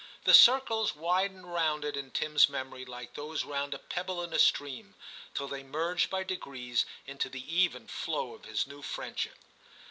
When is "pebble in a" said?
3.77-4.39